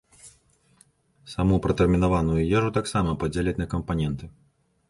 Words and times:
Саму 1.33 1.59
пратэрмінаваную 1.67 2.39
ежу 2.57 2.75
таксама 2.79 3.15
падзеляць 3.25 3.57
на 3.65 3.73
кампаненты. 3.75 4.25